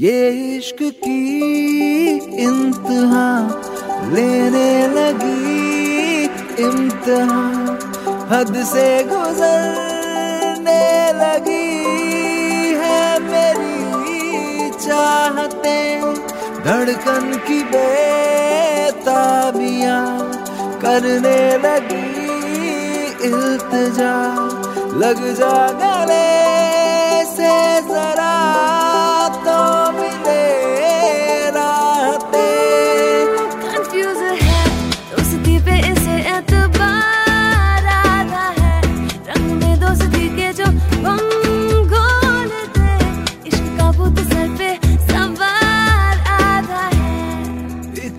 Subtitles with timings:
[0.00, 1.16] ये इश्क की
[2.42, 3.24] इंतहा
[4.12, 6.24] लेने लगी
[6.64, 7.40] इम्तहा
[8.30, 11.76] हद से गुजरने लगी
[12.80, 15.76] है मेरी चाहते,
[16.64, 18.78] धड़कन की बेताबिया
[20.84, 22.08] करने लगी
[23.28, 24.14] इल्तजा,
[24.98, 26.28] लग जा गले
[27.36, 27.54] से
[27.88, 28.21] जरा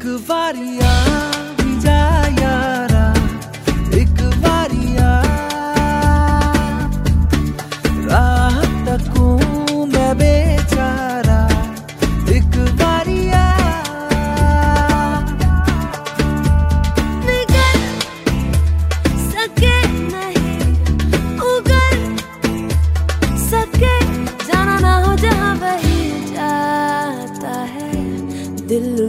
[0.03, 0.91] एक बारिया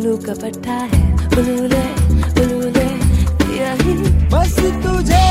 [0.04, 1.00] दिल लुलू का पट्टा है
[1.34, 1.84] बुलबुले
[2.36, 2.88] बुलबुले
[3.56, 3.94] यही
[4.32, 5.22] बस तुझे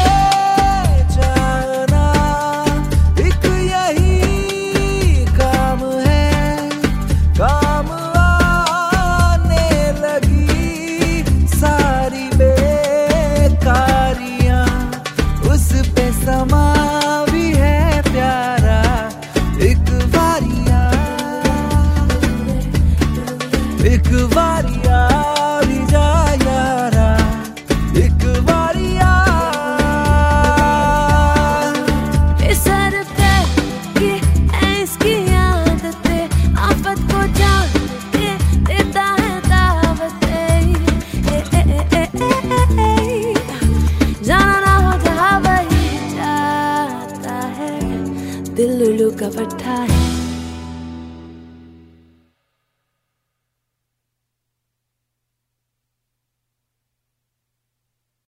[23.94, 25.00] एक बारिया
[25.66, 26.08] भी जा
[26.44, 27.10] यारा,
[28.04, 28.24] एक
[32.62, 32.96] सर
[35.04, 36.24] पे आदतें,
[36.60, 37.22] आफत को
[38.70, 39.34] देता है
[44.24, 47.78] जाना ना हो जहाँ वही जाता है,
[48.56, 50.12] दिल का पट्टा है।